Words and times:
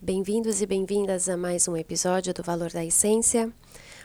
Bem-vindos 0.00 0.62
e 0.62 0.66
bem-vindas 0.66 1.28
a 1.28 1.36
mais 1.36 1.68
um 1.68 1.76
episódio 1.76 2.32
do 2.32 2.42
Valor 2.42 2.70
da 2.70 2.82
Essência. 2.82 3.52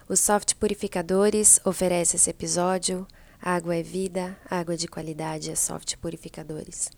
Os 0.09 0.19
Soft 0.19 0.55
Purificadores 0.55 1.61
oferece 1.63 2.17
esse 2.17 2.29
episódio. 2.29 3.07
Água 3.41 3.77
é 3.77 3.81
vida, 3.81 4.37
água 4.49 4.75
de 4.75 4.89
qualidade 4.89 5.49
é 5.49 5.55
Soft 5.55 5.95
Purificadores. 5.95 6.89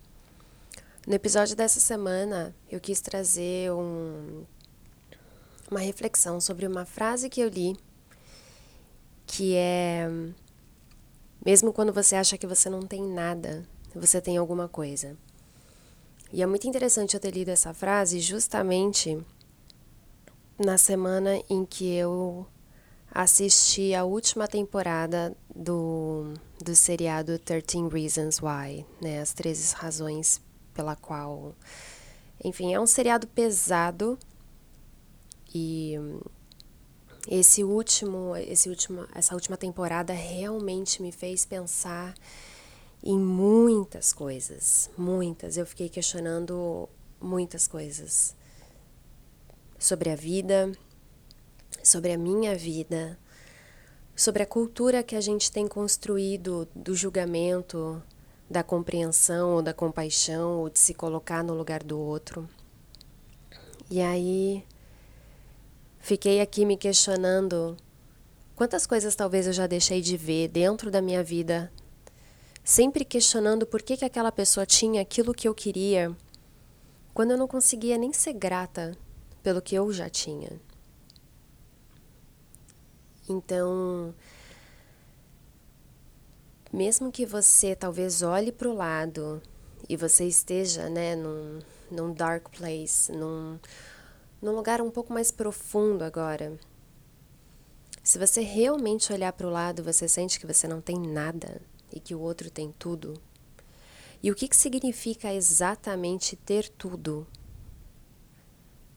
No 1.05 1.13
episódio 1.13 1.55
dessa 1.55 1.79
semana, 1.79 2.55
eu 2.67 2.79
quis 2.79 2.99
trazer 2.99 3.71
um, 3.71 4.43
uma 5.71 5.79
reflexão 5.79 6.41
sobre 6.41 6.67
uma 6.67 6.85
frase 6.85 7.29
que 7.29 7.39
eu 7.39 7.47
li, 7.47 7.77
que 9.25 9.55
é: 9.55 10.07
Mesmo 11.43 11.71
quando 11.73 11.93
você 11.93 12.15
acha 12.15 12.37
que 12.37 12.45
você 12.45 12.69
não 12.69 12.81
tem 12.81 13.01
nada, 13.01 13.63
você 13.95 14.19
tem 14.21 14.37
alguma 14.37 14.67
coisa. 14.67 15.17
E 16.31 16.41
é 16.41 16.45
muito 16.45 16.67
interessante 16.67 17.13
eu 17.13 17.19
ter 17.19 17.31
lido 17.31 17.49
essa 17.49 17.73
frase 17.73 18.19
justamente 18.19 19.19
na 20.63 20.77
semana 20.77 21.41
em 21.49 21.65
que 21.65 21.93
eu 21.95 22.45
assisti 23.11 23.93
a 23.93 24.03
última 24.05 24.47
temporada 24.47 25.35
do, 25.53 26.33
do 26.63 26.75
seriado 26.75 27.39
13 27.39 27.89
Reasons 27.89 28.39
Why, 28.39 28.85
né? 29.01 29.19
As 29.19 29.33
13 29.33 29.75
razões 29.75 30.41
pela 30.73 30.95
qual. 30.95 31.55
Enfim, 32.43 32.73
é 32.73 32.79
um 32.79 32.87
seriado 32.87 33.27
pesado 33.27 34.17
e 35.53 35.95
esse 37.27 37.63
último, 37.63 38.35
esse 38.35 38.69
último, 38.69 39.07
essa 39.13 39.35
última 39.35 39.57
temporada 39.57 40.13
realmente 40.13 41.01
me 41.01 41.11
fez 41.11 41.45
pensar 41.45 42.15
em 43.03 43.17
muitas 43.17 44.13
coisas, 44.13 44.89
muitas. 44.97 45.57
Eu 45.57 45.65
fiquei 45.65 45.89
questionando 45.89 46.89
muitas 47.19 47.67
coisas 47.67 48.35
sobre 49.77 50.09
a 50.09 50.15
vida, 50.15 50.71
sobre 51.83 52.11
a 52.11 52.17
minha 52.17 52.55
vida, 52.55 53.17
sobre 54.15 54.43
a 54.43 54.45
cultura 54.45 55.03
que 55.03 55.15
a 55.15 55.21
gente 55.21 55.51
tem 55.51 55.67
construído 55.67 56.67
do 56.75 56.95
julgamento, 56.95 58.01
da 58.49 58.63
compreensão 58.63 59.55
ou 59.55 59.61
da 59.61 59.73
compaixão 59.73 60.59
ou 60.59 60.69
de 60.69 60.79
se 60.79 60.93
colocar 60.93 61.43
no 61.43 61.53
lugar 61.53 61.83
do 61.83 61.99
outro. 61.99 62.49
E 63.89 64.01
aí 64.01 64.63
fiquei 66.01 66.41
aqui 66.41 66.65
me 66.65 66.75
questionando 66.75 67.77
quantas 68.55 68.85
coisas 68.85 69.15
talvez 69.15 69.47
eu 69.47 69.53
já 69.53 69.67
deixei 69.67 70.01
de 70.01 70.17
ver 70.17 70.49
dentro 70.49 70.91
da 70.91 71.01
minha 71.01 71.23
vida, 71.23 71.71
sempre 72.63 73.05
questionando 73.05 73.65
por 73.65 73.81
que, 73.81 73.95
que 73.95 74.05
aquela 74.05 74.31
pessoa 74.31 74.65
tinha 74.65 75.01
aquilo 75.01 75.33
que 75.33 75.47
eu 75.47 75.55
queria, 75.55 76.15
quando 77.13 77.31
eu 77.31 77.37
não 77.37 77.47
conseguia 77.47 77.97
nem 77.97 78.11
ser 78.11 78.33
grata 78.33 78.97
pelo 79.41 79.61
que 79.61 79.75
eu 79.75 79.91
já 79.93 80.09
tinha. 80.09 80.49
Então, 83.29 84.13
mesmo 86.71 87.11
que 87.11 87.25
você 87.25 87.75
talvez 87.75 88.21
olhe 88.21 88.51
para 88.51 88.67
o 88.67 88.73
lado 88.73 89.41
e 89.87 89.95
você 89.95 90.25
esteja 90.25 90.89
né, 90.89 91.15
num, 91.15 91.59
num 91.89 92.13
dark 92.13 92.49
place, 92.49 93.11
num, 93.11 93.59
num 94.41 94.55
lugar 94.55 94.81
um 94.81 94.89
pouco 94.89 95.13
mais 95.13 95.29
profundo 95.29 96.03
agora, 96.03 96.57
se 98.03 98.17
você 98.17 98.41
realmente 98.41 99.13
olhar 99.13 99.31
para 99.33 99.45
o 99.45 99.51
lado, 99.51 99.83
você 99.83 100.07
sente 100.07 100.39
que 100.39 100.47
você 100.47 100.67
não 100.67 100.81
tem 100.81 100.99
nada 100.99 101.61
e 101.91 101.99
que 101.99 102.15
o 102.15 102.19
outro 102.19 102.49
tem 102.49 102.73
tudo. 102.79 103.21
E 104.23 104.31
o 104.31 104.35
que, 104.35 104.47
que 104.47 104.55
significa 104.55 105.33
exatamente 105.33 106.35
ter 106.35 106.67
tudo? 106.69 107.27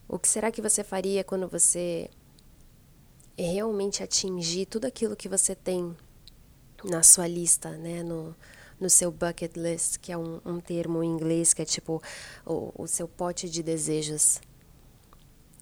O 0.08 0.18
que 0.18 0.28
será 0.28 0.50
que 0.50 0.62
você 0.62 0.82
faria 0.82 1.22
quando 1.22 1.48
você 1.48 2.10
realmente 3.36 4.02
atingir 4.02 4.66
tudo 4.66 4.86
aquilo 4.86 5.16
que 5.16 5.28
você 5.28 5.54
tem 5.54 5.94
na 6.84 7.02
sua 7.02 7.26
lista, 7.26 7.70
né? 7.70 8.02
No, 8.02 8.34
no 8.78 8.88
seu 8.88 9.10
bucket 9.10 9.56
list, 9.56 9.98
que 9.98 10.12
é 10.12 10.16
um, 10.16 10.40
um 10.44 10.60
termo 10.60 11.02
em 11.02 11.08
inglês 11.08 11.52
que 11.52 11.62
é 11.62 11.64
tipo 11.64 12.02
o, 12.44 12.72
o 12.82 12.86
seu 12.86 13.08
pote 13.08 13.48
de 13.48 13.62
desejos. 13.62 14.40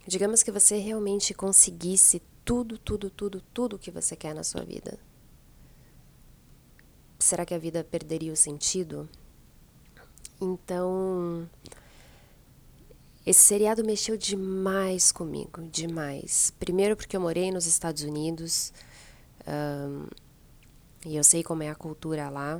Digamos 0.06 0.42
que 0.42 0.50
você 0.50 0.78
realmente 0.78 1.32
conseguisse 1.32 2.20
tudo, 2.44 2.76
tudo, 2.76 3.08
tudo, 3.08 3.40
tudo 3.52 3.78
que 3.78 3.90
você 3.90 4.16
quer 4.16 4.34
na 4.34 4.42
sua 4.42 4.64
vida. 4.64 4.98
Será 7.18 7.46
que 7.46 7.54
a 7.54 7.58
vida 7.58 7.84
perderia 7.84 8.32
o 8.32 8.36
sentido? 8.36 9.08
Então, 10.40 11.48
esse 13.24 13.40
seriado 13.40 13.84
mexeu 13.84 14.16
demais 14.16 15.12
comigo, 15.12 15.62
demais. 15.70 16.52
Primeiro 16.58 16.96
porque 16.96 17.16
eu 17.16 17.20
morei 17.20 17.52
nos 17.52 17.66
Estados 17.66 18.02
Unidos, 18.02 18.72
um, 19.46 20.08
e 21.06 21.14
eu 21.14 21.22
sei 21.22 21.44
como 21.44 21.62
é 21.62 21.70
a 21.70 21.76
cultura 21.76 22.28
lá. 22.28 22.58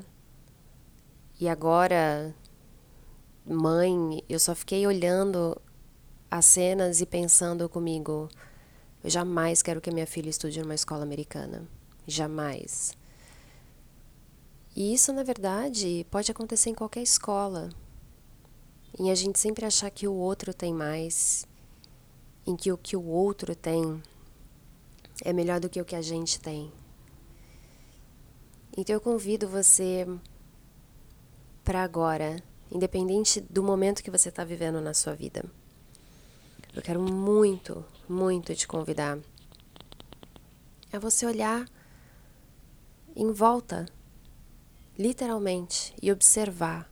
E 1.41 1.49
agora, 1.49 2.33
mãe, 3.45 4.23
eu 4.29 4.39
só 4.39 4.55
fiquei 4.55 4.87
olhando 4.87 5.61
as 6.33 6.47
cenas 6.47 7.03
e 7.03 7.05
pensando 7.05 7.69
comigo: 7.69 8.27
eu 9.05 9.11
jamais 9.11 9.61
quero 9.61 9.83
que 9.83 9.91
minha 9.91 10.07
filha 10.07 10.31
estude 10.31 10.63
numa 10.63 10.75
escola 10.75 11.03
americana. 11.03 11.69
Jamais. 12.07 12.97
E 14.75 14.95
isso, 14.95 15.13
na 15.13 15.23
verdade, 15.23 16.07
pode 16.11 16.31
acontecer 16.31 16.71
em 16.71 16.75
qualquer 16.75 17.03
escola. 17.03 17.69
Em 18.99 19.11
a 19.11 19.15
gente 19.15 19.39
sempre 19.39 19.67
achar 19.67 19.91
que 19.91 20.09
o 20.09 20.15
outro 20.15 20.55
tem 20.55 20.73
mais, 20.73 21.47
em 22.47 22.57
que 22.57 22.73
o 22.73 22.79
que 22.79 22.97
o 22.97 23.05
outro 23.05 23.55
tem 23.55 24.03
é 25.23 25.35
melhor 25.35 25.61
do 25.61 25.69
que 25.69 25.83
o 25.83 25.85
que 25.85 25.95
a 25.95 26.01
gente 26.01 26.41
tem. 26.41 26.73
Então 28.75 28.95
eu 28.95 29.01
convido 29.03 29.47
você 29.47 30.07
para 31.63 31.83
agora, 31.83 32.43
independente 32.71 33.39
do 33.39 33.63
momento 33.63 34.03
que 34.03 34.11
você 34.11 34.31
está 34.31 34.45
vivendo 34.45 34.81
na 34.81 34.95
sua 34.95 35.15
vida. 35.15 35.45
Eu 36.75 36.81
quero 36.81 37.03
muito, 37.03 37.85
muito 38.09 38.55
te 38.55 38.67
convidar 38.67 39.19
a 40.91 40.99
você 40.99 41.27
olhar 41.27 41.67
em 43.15 43.31
volta, 43.31 43.87
literalmente, 44.99 45.95
e 46.01 46.11
observar 46.11 46.91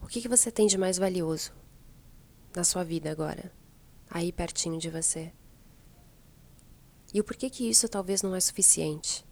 o 0.00 0.06
que, 0.06 0.20
que 0.20 0.28
você 0.28 0.50
tem 0.50 0.66
de 0.66 0.76
mais 0.76 0.98
valioso 0.98 1.52
na 2.54 2.64
sua 2.64 2.82
vida 2.82 3.10
agora, 3.10 3.52
aí 4.10 4.32
pertinho 4.32 4.78
de 4.78 4.90
você. 4.90 5.32
E 7.14 7.20
o 7.20 7.24
porquê 7.24 7.48
que 7.48 7.68
isso 7.68 7.88
talvez 7.88 8.20
não 8.22 8.34
é 8.34 8.40
suficiente. 8.40 9.24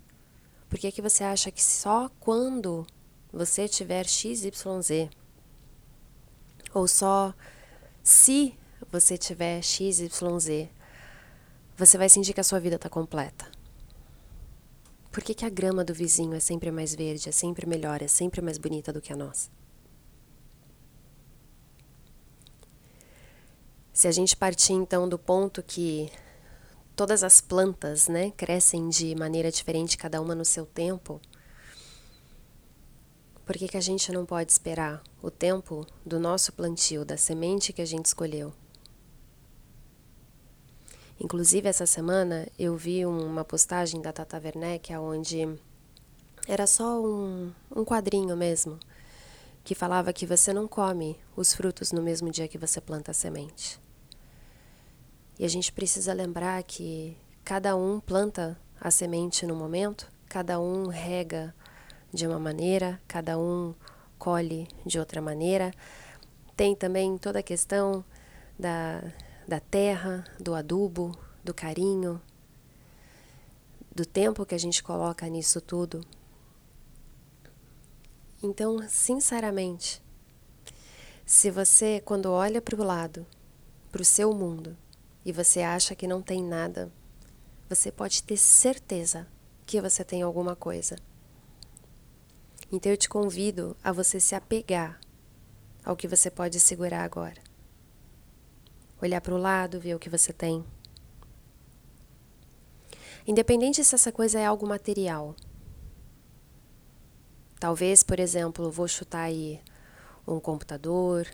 Por 0.69 0.79
que, 0.79 0.93
que 0.93 1.03
você 1.03 1.25
acha 1.25 1.51
que 1.51 1.63
só 1.63 2.09
quando 2.21 2.87
você 3.33 3.67
tiver 3.67 4.07
XYZ, 4.07 5.11
ou 6.73 6.87
só 6.87 7.35
se 8.03 8.57
você 8.91 9.19
tiver 9.19 9.63
XYZ, 9.63 10.69
você 11.77 11.99
vai 11.99 12.09
sentir 12.09 12.33
que 12.33 12.41
a 12.41 12.45
sua 12.45 12.61
vida 12.61 12.77
está 12.77 12.89
completa? 12.89 13.51
Por 15.11 15.25
que, 15.25 15.35
que 15.35 15.45
a 15.45 15.51
grama 15.51 15.85
do 15.85 15.93
vizinho 15.93 16.35
é 16.35 16.41
sempre 16.41 16.71
mais 16.71 16.95
verde, 16.95 17.29
é 17.29 17.33
sempre 17.33 17.67
melhor, 17.67 18.01
é 18.01 18.09
sempre 18.09 18.41
mais 18.41 18.59
bonita 18.59 18.93
do 18.93 19.01
que 19.01 19.13
a 19.13 19.17
nossa? 19.17 19.51
Se 23.93 24.07
a 24.07 24.13
gente 24.13 24.37
partir 24.37 24.73
então 24.73 25.09
do 25.09 25.19
ponto 25.19 25.63
que 25.63 26.11
todas 26.95 27.25
as 27.25 27.41
plantas, 27.41 28.09
né, 28.09 28.31
crescem 28.31 28.89
de 28.89 29.15
maneira 29.15 29.51
diferente, 29.51 29.97
cada 29.97 30.21
uma 30.21 30.35
no 30.35 30.45
seu 30.45 30.67
tempo. 30.67 31.21
Por 33.45 33.57
que, 33.57 33.69
que 33.69 33.77
a 33.77 33.81
gente 33.81 34.13
não 34.13 34.25
pode 34.25 34.53
esperar 34.53 35.03
o 35.21 35.31
tempo 35.31 35.87
do 36.05 36.21
nosso 36.21 36.53
plantio, 36.53 37.05
da 37.05 37.17
semente 37.17 37.73
que 37.73 37.83
a 37.83 37.87
gente 37.87 38.05
escolheu? 38.05 38.53
Inclusive, 41.23 41.69
essa 41.69 41.85
semana 41.85 42.49
eu 42.59 42.75
vi 42.79 43.05
uma 43.05 43.45
postagem 43.45 44.01
da 44.01 44.11
Tata 44.11 44.41
Werneck 44.43 44.91
onde 44.97 45.47
era 46.49 46.67
só 46.67 46.99
um, 46.99 47.53
um 47.77 47.85
quadrinho 47.85 48.35
mesmo, 48.35 48.81
que 49.63 49.75
falava 49.75 50.15
que 50.15 50.25
você 50.25 50.51
não 50.51 50.67
come 50.67 51.21
os 51.37 51.53
frutos 51.53 51.93
no 51.93 52.01
mesmo 52.01 52.31
dia 52.31 52.49
que 52.49 52.57
você 52.57 52.81
planta 52.81 53.11
a 53.11 53.15
semente. 53.15 53.79
E 55.39 55.45
a 55.45 55.49
gente 55.49 55.71
precisa 55.73 56.15
lembrar 56.15 56.63
que 56.63 57.15
cada 57.45 57.77
um 57.77 58.01
planta 58.01 58.59
a 58.81 58.91
semente 58.91 59.45
no 59.45 59.55
momento, 59.55 60.11
cada 60.27 60.59
um 60.59 60.89
rega 60.89 61.55
de 62.11 62.27
uma 62.27 62.39
maneira, 62.39 62.99
cada 63.07 63.39
um 63.39 63.75
colhe 64.19 64.67
de 64.87 64.99
outra 64.99 65.21
maneira. 65.21 65.71
Tem 66.57 66.75
também 66.75 67.19
toda 67.19 67.41
a 67.41 67.43
questão 67.43 68.03
da, 68.59 69.03
da 69.47 69.61
terra, 69.61 70.25
do 70.39 70.55
adubo, 70.55 71.17
do 71.45 71.53
carinho. 71.53 72.21
do 73.95 74.07
tempo 74.07 74.47
que 74.47 74.55
a 74.55 74.59
gente 74.59 74.83
coloca 74.83 75.27
nisso 75.27 75.61
tudo. 75.61 76.05
Então, 78.43 78.89
sinceramente, 78.89 80.03
se 81.27 81.51
você, 81.51 82.01
quando 82.05 82.31
olha 82.31 82.63
para 82.63 82.81
o 82.81 82.85
lado, 82.85 83.27
para 83.93 84.01
o 84.01 84.05
seu 84.05 84.33
mundo, 84.33 84.77
e 85.25 85.33
você 85.33 85.61
acha 85.61 85.95
que 85.95 86.07
não 86.07 86.23
tem 86.23 86.43
nada, 86.43 86.91
você 87.69 87.93
pode 87.93 88.23
ter 88.23 88.37
certeza 88.37 89.27
que 89.67 89.81
você 89.81 90.03
tem 90.03 90.23
alguma 90.23 90.57
coisa. 90.57 90.97
Então 92.73 92.91
eu 92.91 92.97
te 92.97 93.09
convido 93.09 93.77
a 93.83 93.93
você 93.93 94.19
se 94.19 94.35
apegar 94.35 94.99
ao 95.85 95.97
que 95.97 96.09
você 96.09 96.31
pode 96.31 96.59
segurar 96.59 97.05
agora. 97.05 97.50
Olhar 99.03 99.21
para 99.23 99.35
o 99.35 99.39
lado, 99.39 99.81
ver 99.81 99.95
o 99.95 99.99
que 99.99 100.11
você 100.11 100.31
tem. 100.31 100.63
Independente 103.27 103.83
se 103.83 103.95
essa 103.95 104.13
coisa 104.13 104.39
é 104.39 104.45
algo 104.45 104.67
material. 104.67 105.35
Talvez, 107.59 108.03
por 108.03 108.21
exemplo, 108.21 108.71
vou 108.71 108.87
chutar 108.87 109.23
aí 109.23 109.61
um 110.27 110.39
computador, 110.39 111.27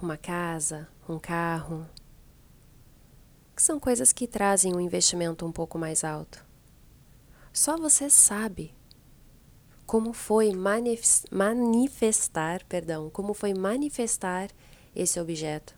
uma 0.00 0.16
casa, 0.16 0.88
um 1.06 1.18
carro, 1.18 1.86
que 3.54 3.62
são 3.62 3.78
coisas 3.78 4.10
que 4.12 4.26
trazem 4.26 4.74
um 4.74 4.80
investimento 4.80 5.44
um 5.44 5.52
pouco 5.52 5.78
mais 5.78 6.02
alto. 6.02 6.42
Só 7.52 7.76
você 7.76 8.08
sabe 8.08 8.74
como 9.86 10.14
foi 10.14 10.52
manifestar, 11.30 12.64
perdão, 12.64 13.10
como 13.10 13.34
foi 13.34 13.52
manifestar 13.52 14.48
esse 14.94 15.20
objeto 15.20 15.75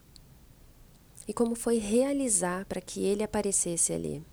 e 1.29 1.33
como 1.33 1.55
foi 1.55 1.79
realizar 1.79 2.65
para 2.65 2.81
que 2.81 3.05
ele 3.05 3.23
aparecesse 3.23 3.93
ali. 3.93 4.25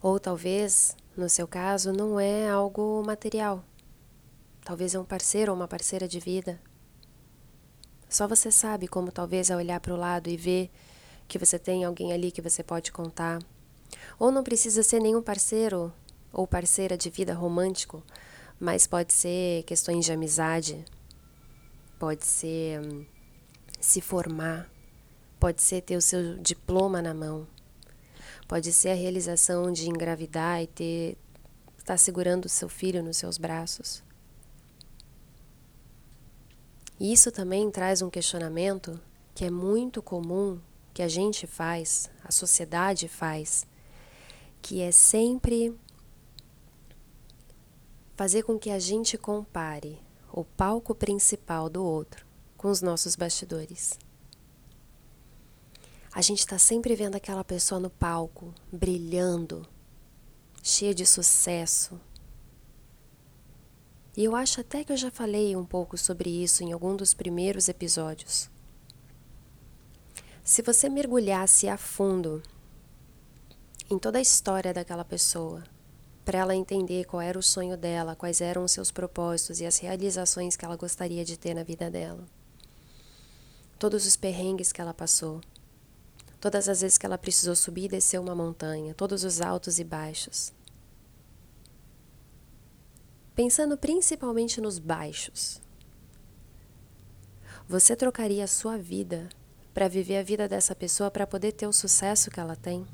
Ou 0.00 0.20
talvez, 0.20 0.94
no 1.16 1.28
seu 1.28 1.48
caso, 1.48 1.92
não 1.92 2.20
é 2.20 2.48
algo 2.48 3.02
material. 3.04 3.64
Talvez 4.62 4.94
é 4.94 5.00
um 5.00 5.04
parceiro 5.04 5.50
ou 5.50 5.56
uma 5.56 5.66
parceira 5.66 6.06
de 6.06 6.20
vida 6.20 6.60
só 8.10 8.26
você 8.26 8.50
sabe 8.50 8.88
como 8.88 9.12
talvez 9.12 9.50
é 9.50 9.56
olhar 9.56 9.78
para 9.78 9.94
o 9.94 9.96
lado 9.96 10.28
e 10.28 10.36
ver 10.36 10.68
que 11.28 11.38
você 11.38 11.60
tem 11.60 11.84
alguém 11.84 12.12
ali 12.12 12.32
que 12.32 12.42
você 12.42 12.60
pode 12.60 12.90
contar. 12.90 13.40
Ou 14.18 14.32
não 14.32 14.42
precisa 14.42 14.82
ser 14.82 14.98
nenhum 14.98 15.22
parceiro 15.22 15.92
ou 16.32 16.44
parceira 16.44 16.98
de 16.98 17.08
vida 17.08 17.32
romântico, 17.32 18.02
mas 18.58 18.84
pode 18.84 19.12
ser 19.12 19.62
questões 19.62 20.04
de 20.04 20.12
amizade, 20.12 20.84
pode 22.00 22.26
ser 22.26 22.80
hum, 22.80 23.06
se 23.80 24.00
formar, 24.00 24.70
pode 25.38 25.62
ser 25.62 25.80
ter 25.80 25.96
o 25.96 26.02
seu 26.02 26.36
diploma 26.36 27.00
na 27.00 27.14
mão, 27.14 27.46
pode 28.46 28.72
ser 28.72 28.90
a 28.90 28.94
realização 28.94 29.72
de 29.72 29.88
engravidar 29.88 30.62
e 30.62 30.66
ter 30.66 31.18
estar 31.78 31.96
segurando 31.96 32.44
o 32.44 32.48
seu 32.48 32.68
filho 32.68 33.02
nos 33.02 33.16
seus 33.16 33.38
braços. 33.38 34.04
E 36.98 37.12
isso 37.12 37.32
também 37.32 37.70
traz 37.70 38.02
um 38.02 38.10
questionamento 38.10 39.00
que 39.34 39.46
é 39.46 39.50
muito 39.50 40.02
comum 40.02 40.60
que 40.92 41.02
a 41.02 41.08
gente 41.08 41.46
faz, 41.46 42.10
a 42.22 42.30
sociedade 42.30 43.08
faz, 43.08 43.66
que 44.60 44.82
é 44.82 44.92
sempre 44.92 45.74
fazer 48.14 48.42
com 48.42 48.58
que 48.58 48.68
a 48.70 48.78
gente 48.78 49.16
compare 49.16 49.98
o 50.30 50.44
palco 50.44 50.94
principal 50.94 51.70
do 51.70 51.82
outro 51.82 52.29
com 52.60 52.68
os 52.68 52.82
nossos 52.82 53.16
bastidores. 53.16 53.98
A 56.12 56.20
gente 56.20 56.40
está 56.40 56.58
sempre 56.58 56.94
vendo 56.94 57.16
aquela 57.16 57.42
pessoa 57.42 57.80
no 57.80 57.88
palco, 57.88 58.52
brilhando, 58.70 59.66
cheia 60.62 60.94
de 60.94 61.06
sucesso, 61.06 61.98
e 64.14 64.22
eu 64.24 64.36
acho 64.36 64.60
até 64.60 64.84
que 64.84 64.92
eu 64.92 64.96
já 64.98 65.10
falei 65.10 65.56
um 65.56 65.64
pouco 65.64 65.96
sobre 65.96 66.28
isso 66.28 66.62
em 66.62 66.70
algum 66.70 66.94
dos 66.94 67.14
primeiros 67.14 67.66
episódios. 67.66 68.50
Se 70.44 70.60
você 70.60 70.90
mergulhasse 70.90 71.66
a 71.66 71.78
fundo 71.78 72.42
em 73.88 73.98
toda 73.98 74.18
a 74.18 74.20
história 74.20 74.74
daquela 74.74 75.04
pessoa, 75.04 75.64
para 76.26 76.40
ela 76.40 76.54
entender 76.54 77.06
qual 77.06 77.22
era 77.22 77.38
o 77.38 77.42
sonho 77.42 77.78
dela, 77.78 78.14
quais 78.14 78.42
eram 78.42 78.64
os 78.64 78.72
seus 78.72 78.90
propósitos 78.90 79.62
e 79.62 79.64
as 79.64 79.78
realizações 79.78 80.56
que 80.56 80.64
ela 80.66 80.76
gostaria 80.76 81.24
de 81.24 81.38
ter 81.38 81.54
na 81.54 81.62
vida 81.62 81.90
dela, 81.90 82.28
todos 83.80 84.04
os 84.06 84.14
perrengues 84.14 84.72
que 84.72 84.80
ela 84.82 84.92
passou, 84.92 85.40
todas 86.38 86.68
as 86.68 86.82
vezes 86.82 86.98
que 86.98 87.06
ela 87.06 87.16
precisou 87.16 87.56
subir 87.56 87.86
e 87.86 87.88
descer 87.88 88.20
uma 88.20 88.34
montanha, 88.34 88.92
todos 88.92 89.24
os 89.24 89.40
altos 89.40 89.78
e 89.78 89.84
baixos, 89.84 90.52
pensando 93.34 93.78
principalmente 93.78 94.60
nos 94.60 94.78
baixos. 94.78 95.62
Você 97.66 97.96
trocaria 97.96 98.44
a 98.44 98.46
sua 98.46 98.76
vida 98.76 99.30
para 99.72 99.88
viver 99.88 100.18
a 100.18 100.22
vida 100.22 100.46
dessa 100.46 100.74
pessoa 100.74 101.10
para 101.10 101.26
poder 101.26 101.52
ter 101.52 101.66
o 101.66 101.72
sucesso 101.72 102.30
que 102.30 102.38
ela 102.38 102.56
tem? 102.56 102.86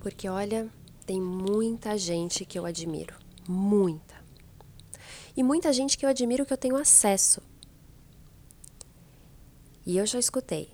Porque 0.00 0.28
olha, 0.28 0.68
tem 1.06 1.18
muita 1.18 1.96
gente 1.96 2.44
que 2.44 2.58
eu 2.58 2.66
admiro, 2.66 3.14
muita. 3.48 4.14
E 5.34 5.42
muita 5.42 5.72
gente 5.72 5.96
que 5.96 6.04
eu 6.04 6.10
admiro 6.10 6.44
que 6.44 6.52
eu 6.52 6.58
tenho 6.58 6.76
acesso. 6.76 7.40
E 9.86 9.96
eu 9.96 10.04
já 10.04 10.18
escutei 10.18 10.68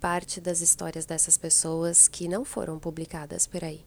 parte 0.00 0.40
das 0.40 0.60
histórias 0.60 1.06
dessas 1.06 1.38
pessoas 1.38 2.06
que 2.08 2.28
não 2.28 2.44
foram 2.44 2.78
publicadas 2.78 3.46
por 3.46 3.64
aí 3.64 3.82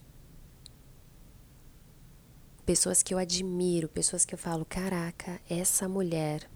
pessoas 2.69 3.01
que 3.01 3.15
eu 3.15 3.17
admiro, 3.17 3.87
pessoas 3.87 4.23
que 4.23 4.35
eu 4.35 4.37
falo: 4.37 4.63
caraca, 4.63 5.41
essa 5.49 5.89
mulher 5.89 6.47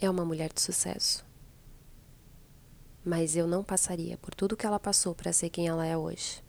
é 0.00 0.08
uma 0.08 0.24
mulher 0.24 0.52
de 0.52 0.60
sucesso. 0.60 1.26
Mas 3.04 3.34
eu 3.34 3.48
não 3.48 3.64
passaria 3.64 4.16
por 4.18 4.36
tudo 4.36 4.56
que 4.56 4.64
ela 4.64 4.78
passou 4.78 5.16
para 5.16 5.32
ser 5.32 5.50
quem 5.50 5.66
ela 5.66 5.84
é 5.84 5.96
hoje. 5.96 6.40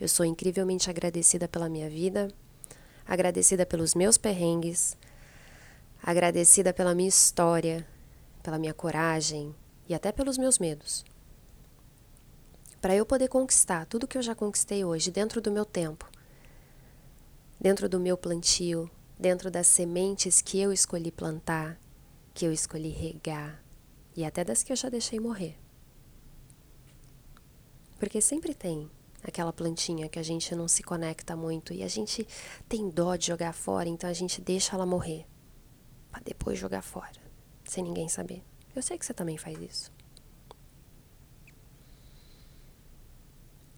Eu 0.00 0.08
sou 0.08 0.24
incrivelmente 0.24 0.88
agradecida 0.88 1.46
pela 1.46 1.68
minha 1.68 1.90
vida, 1.90 2.32
agradecida 3.06 3.66
pelos 3.66 3.94
meus 3.94 4.16
perrengues, 4.16 4.96
agradecida 6.02 6.72
pela 6.72 6.94
minha 6.94 7.10
história, 7.10 7.86
pela 8.46 8.60
minha 8.60 8.72
coragem 8.72 9.52
e 9.88 9.94
até 9.94 10.12
pelos 10.12 10.38
meus 10.38 10.60
medos. 10.60 11.04
Para 12.80 12.94
eu 12.94 13.04
poder 13.04 13.26
conquistar 13.26 13.86
tudo 13.86 14.06
que 14.06 14.16
eu 14.16 14.22
já 14.22 14.36
conquistei 14.36 14.84
hoje 14.84 15.10
dentro 15.10 15.40
do 15.40 15.50
meu 15.50 15.64
tempo, 15.64 16.08
dentro 17.60 17.88
do 17.88 17.98
meu 17.98 18.16
plantio, 18.16 18.88
dentro 19.18 19.50
das 19.50 19.66
sementes 19.66 20.40
que 20.40 20.60
eu 20.60 20.72
escolhi 20.72 21.10
plantar, 21.10 21.76
que 22.32 22.46
eu 22.46 22.52
escolhi 22.52 22.90
regar 22.90 23.60
e 24.14 24.24
até 24.24 24.44
das 24.44 24.62
que 24.62 24.70
eu 24.70 24.76
já 24.76 24.88
deixei 24.88 25.18
morrer. 25.18 25.58
Porque 27.98 28.20
sempre 28.20 28.54
tem 28.54 28.88
aquela 29.24 29.52
plantinha 29.52 30.08
que 30.08 30.20
a 30.20 30.22
gente 30.22 30.54
não 30.54 30.68
se 30.68 30.84
conecta 30.84 31.34
muito 31.34 31.72
e 31.72 31.82
a 31.82 31.88
gente 31.88 32.24
tem 32.68 32.88
dó 32.88 33.16
de 33.16 33.26
jogar 33.26 33.52
fora, 33.52 33.88
então 33.88 34.08
a 34.08 34.12
gente 34.12 34.40
deixa 34.40 34.76
ela 34.76 34.86
morrer 34.86 35.26
para 36.12 36.22
depois 36.22 36.56
jogar 36.56 36.82
fora, 36.82 37.25
sem 37.66 37.84
ninguém 37.84 38.08
saber. 38.08 38.42
Eu 38.74 38.82
sei 38.82 38.98
que 38.98 39.04
você 39.04 39.12
também 39.12 39.36
faz 39.36 39.58
isso. 39.60 39.92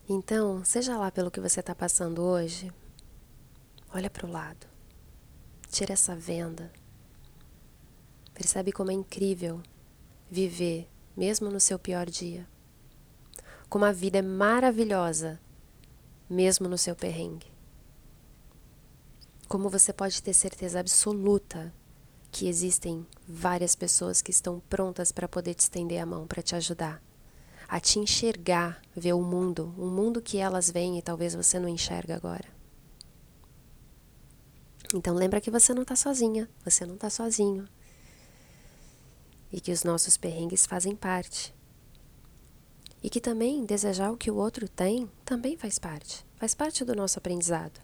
Então, 0.09 0.65
seja 0.65 0.97
lá 0.97 1.11
pelo 1.11 1.31
que 1.31 1.41
você 1.41 1.61
está 1.61 1.75
passando 1.75 2.23
hoje, 2.23 2.73
Olha 3.93 4.11
para 4.11 4.27
o 4.27 4.31
lado. 4.31 4.67
Tira 5.71 5.95
essa 5.95 6.15
venda. 6.15 6.71
Percebe 8.35 8.71
como 8.71 8.91
é 8.91 8.95
incrível 8.95 9.63
viver, 10.31 10.89
mesmo 11.17 11.51
no 11.51 11.59
seu 11.59 11.79
pior 11.79 12.07
dia. 12.09 12.47
Como 13.69 13.87
a 13.87 13.93
vida 13.93 14.19
é 14.19 14.23
maravilhosa, 14.23 15.41
mesmo 16.29 16.69
no 16.69 16.77
seu 16.77 16.95
perrengue. 16.95 17.51
Como 19.49 19.71
você 19.71 19.91
pode 19.93 20.23
ter 20.23 20.35
certeza 20.35 20.81
absoluta 20.81 21.73
que 22.31 22.49
existem 22.49 23.07
várias 23.27 23.75
pessoas 23.75 24.23
que 24.23 24.31
estão 24.31 24.61
prontas 24.69 25.11
para 25.13 25.29
poder 25.29 25.55
te 25.55 25.61
estender 25.61 26.01
a 26.01 26.07
mão, 26.07 26.27
para 26.27 26.43
te 26.43 26.55
ajudar, 26.55 27.03
a 27.69 27.81
te 27.81 27.99
enxergar, 27.99 28.81
ver 28.95 29.15
o 29.15 29.23
mundo, 29.23 29.75
um 29.79 29.91
mundo 29.91 30.23
que 30.23 30.39
elas 30.39 30.71
veem 30.71 30.99
e 30.99 31.03
talvez 31.03 31.35
você 31.35 31.59
não 31.59 31.69
enxerga 31.69 32.17
agora. 32.17 32.47
Então 34.95 35.15
lembra 35.15 35.41
que 35.41 35.51
você 35.51 35.75
não 35.75 35.83
está 35.83 35.95
sozinha, 35.95 36.49
você 36.65 36.87
não 36.87 36.95
está 36.95 37.11
sozinho. 37.11 37.69
E 39.53 39.61
que 39.61 39.73
os 39.73 39.85
nossos 39.85 40.17
perrengues 40.17 40.67
fazem 40.67 40.95
parte. 40.95 41.55
E 43.03 43.11
que 43.11 43.21
também 43.21 43.65
desejar 43.65 44.11
o 44.11 44.17
que 44.17 44.31
o 44.31 44.37
outro 44.37 44.69
tem 44.69 45.11
também 45.25 45.57
faz 45.57 45.79
parte, 45.79 46.27
faz 46.37 46.55
parte 46.55 46.85
do 46.85 46.95
nosso 46.95 47.19
aprendizado. 47.19 47.81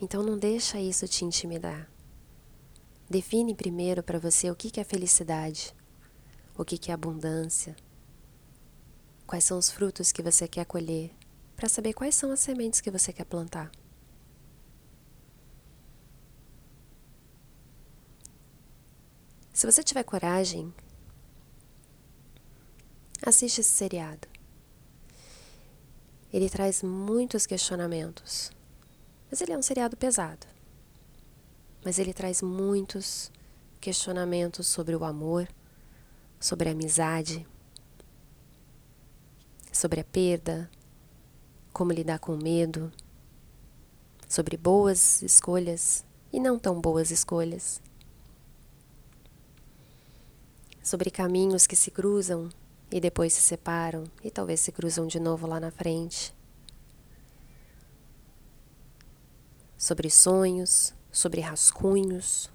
Então 0.00 0.22
não 0.22 0.38
deixa 0.38 0.80
isso 0.80 1.06
te 1.06 1.24
intimidar. 1.24 1.93
Define 3.08 3.54
primeiro 3.54 4.02
para 4.02 4.18
você 4.18 4.50
o 4.50 4.56
que 4.56 4.80
é 4.80 4.84
felicidade, 4.84 5.74
o 6.56 6.64
que 6.64 6.90
é 6.90 6.94
abundância, 6.94 7.76
quais 9.26 9.44
são 9.44 9.58
os 9.58 9.70
frutos 9.70 10.10
que 10.10 10.22
você 10.22 10.48
quer 10.48 10.64
colher, 10.64 11.10
para 11.54 11.68
saber 11.68 11.92
quais 11.92 12.14
são 12.14 12.32
as 12.32 12.40
sementes 12.40 12.80
que 12.80 12.90
você 12.90 13.12
quer 13.12 13.24
plantar. 13.24 13.70
Se 19.52 19.66
você 19.66 19.84
tiver 19.84 20.02
coragem, 20.02 20.74
assiste 23.24 23.60
esse 23.60 23.70
seriado. 23.70 24.26
Ele 26.32 26.50
traz 26.50 26.82
muitos 26.82 27.46
questionamentos, 27.46 28.50
mas 29.30 29.40
ele 29.40 29.52
é 29.52 29.58
um 29.58 29.62
seriado 29.62 29.96
pesado. 29.96 30.53
Mas 31.84 31.98
ele 31.98 32.14
traz 32.14 32.40
muitos 32.40 33.30
questionamentos 33.80 34.66
sobre 34.66 34.96
o 34.96 35.04
amor, 35.04 35.46
sobre 36.40 36.68
a 36.68 36.72
amizade, 36.72 37.46
sobre 39.70 40.00
a 40.00 40.04
perda, 40.04 40.70
como 41.72 41.92
lidar 41.92 42.18
com 42.18 42.32
o 42.34 42.42
medo, 42.42 42.90
sobre 44.28 44.56
boas 44.56 45.20
escolhas 45.20 46.04
e 46.32 46.40
não 46.40 46.58
tão 46.58 46.80
boas 46.80 47.10
escolhas, 47.10 47.82
sobre 50.82 51.10
caminhos 51.10 51.66
que 51.66 51.76
se 51.76 51.90
cruzam 51.90 52.48
e 52.90 53.00
depois 53.00 53.32
se 53.32 53.42
separam 53.42 54.04
e 54.22 54.30
talvez 54.30 54.60
se 54.60 54.72
cruzam 54.72 55.06
de 55.06 55.18
novo 55.20 55.46
lá 55.46 55.60
na 55.60 55.70
frente, 55.70 56.34
sobre 59.76 60.08
sonhos, 60.08 60.94
sobre 61.14 61.40
rascunhos. 61.40 62.50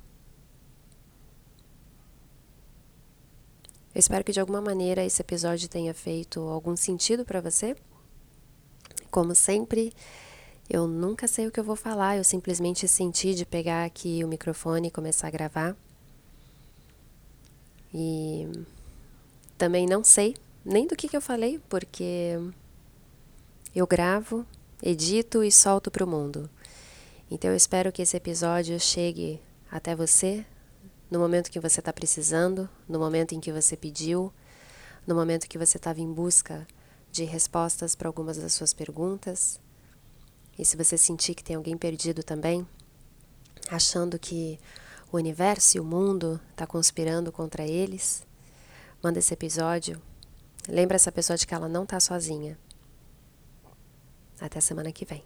Eu 3.95 3.99
espero 3.99 4.23
que 4.23 4.33
de 4.33 4.39
alguma 4.39 4.61
maneira 4.61 5.03
esse 5.03 5.21
episódio 5.21 5.69
tenha 5.69 5.93
feito 5.93 6.41
algum 6.41 6.75
sentido 6.75 7.25
para 7.25 7.41
você. 7.41 7.75
Como 9.09 9.33
sempre, 9.33 9.93
eu 10.69 10.87
nunca 10.87 11.27
sei 11.27 11.47
o 11.47 11.51
que 11.51 11.59
eu 11.59 11.63
vou 11.63 11.75
falar, 11.75 12.17
eu 12.17 12.23
simplesmente 12.23 12.87
senti 12.87 13.33
de 13.33 13.45
pegar 13.45 13.85
aqui 13.85 14.23
o 14.23 14.27
microfone 14.27 14.89
e 14.89 14.91
começar 14.91 15.29
a 15.29 15.31
gravar. 15.31 15.75
E 17.93 18.47
também 19.57 19.87
não 19.87 20.03
sei 20.03 20.35
nem 20.63 20.85
do 20.85 20.95
que, 20.95 21.07
que 21.07 21.17
eu 21.17 21.21
falei, 21.21 21.59
porque 21.67 22.37
eu 23.73 23.87
gravo, 23.87 24.45
edito 24.83 25.43
e 25.43 25.51
solto 25.51 25.89
para 25.89 26.03
o 26.03 26.07
mundo. 26.07 26.49
Então 27.31 27.51
eu 27.51 27.55
espero 27.55 27.91
que 27.91 28.01
esse 28.01 28.17
episódio 28.17 28.79
chegue 28.79 29.39
até 29.69 29.95
você 29.95 30.43
no 31.11 31.19
momento 31.19 31.51
que 31.51 31.59
você 31.59 31.79
está 31.79 31.93
precisando, 31.93 32.67
no 32.87 32.97
momento 32.97 33.33
em 33.33 33.39
que 33.39 33.51
você 33.51 33.77
pediu, 33.77 34.33
no 35.05 35.13
momento 35.13 35.47
que 35.47 35.57
você 35.57 35.77
estava 35.77 36.01
em 36.01 36.11
busca 36.11 36.67
de 37.11 37.23
respostas 37.23 37.93
para 37.95 38.07
algumas 38.07 38.37
das 38.37 38.53
suas 38.53 38.73
perguntas. 38.73 39.59
E 40.57 40.65
se 40.65 40.75
você 40.75 40.97
sentir 40.97 41.35
que 41.35 41.43
tem 41.43 41.55
alguém 41.55 41.77
perdido 41.77 42.23
também, 42.23 42.67
achando 43.69 44.17
que 44.17 44.59
o 45.11 45.17
universo 45.17 45.77
e 45.77 45.79
o 45.79 45.85
mundo 45.85 46.39
está 46.51 46.65
conspirando 46.65 47.31
contra 47.31 47.63
eles, 47.65 48.25
manda 49.03 49.19
esse 49.19 49.33
episódio. 49.33 50.01
Lembra 50.67 50.95
essa 50.95 51.11
pessoa 51.11 51.37
de 51.37 51.45
que 51.45 51.53
ela 51.53 51.69
não 51.69 51.83
está 51.83 51.99
sozinha. 51.99 52.57
Até 54.39 54.59
semana 54.59 54.91
que 54.91 55.05
vem. 55.05 55.23